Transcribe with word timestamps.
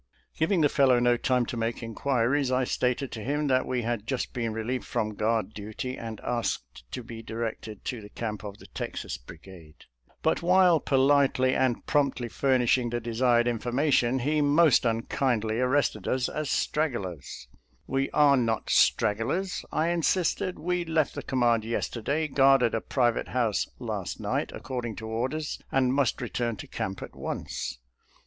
Giv 0.35 0.51
ing 0.51 0.61
the 0.61 0.67
fellow 0.67 0.97
no 0.97 1.15
time 1.15 1.45
to 1.45 1.55
make 1.55 1.83
inquiries, 1.83 2.51
I 2.51 2.63
stated 2.63 3.11
to 3.11 3.23
him 3.23 3.45
that 3.49 3.67
we 3.67 3.83
had 3.83 4.07
just 4.07 4.33
been 4.33 4.51
relieved 4.51 4.83
from 4.85 5.13
guard 5.13 5.53
duty, 5.53 5.95
and 5.95 6.19
asked 6.21 6.91
to 6.93 7.03
be 7.03 7.21
directed 7.21 7.85
to 7.85 8.01
the 8.01 8.09
camp 8.09 8.43
of 8.43 8.57
the 8.57 8.65
Texas 8.65 9.17
Brigade. 9.19 9.85
But 10.23 10.41
while 10.41 10.79
politely 10.79 11.49
and 11.53 11.75
184 11.85 11.85
THE 11.85 11.85
POWER 11.85 11.85
OP 11.85 11.85
THE 11.85 11.85
FIDDLE 11.85 11.85
AND 11.85 11.85
THE 11.85 11.85
BOW 11.85 11.85
185 11.85 11.85
promptly 11.85 12.29
furnishing 12.49 12.89
the 12.89 12.99
desired 12.99 13.47
information, 13.47 14.19
he 14.19 14.41
most 14.41 14.85
unkindly 14.85 15.59
arrested 15.59 16.07
us 16.07 16.27
as 16.29 16.49
stragglers." 16.49 17.47
We 17.85 18.09
are 18.09 18.37
not 18.37 18.71
stragglers," 18.71 19.63
I 19.71 19.89
insisted." 19.89 20.57
We 20.57 20.83
left 20.83 21.13
the 21.13 21.21
command 21.21 21.63
yesterday, 21.63 22.27
guarded 22.27 22.73
a 22.73 22.81
private 22.81 23.27
house 23.27 23.67
last 23.77 24.19
night 24.19 24.51
according 24.51 24.95
to 24.95 25.07
orders, 25.07 25.61
and 25.71 25.93
must 25.93 26.21
return 26.23 26.55
to 26.55 26.65
camp 26.67 27.03
at 27.03 27.15
once." 27.15 27.77